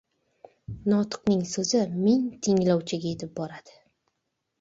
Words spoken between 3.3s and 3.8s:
boradi.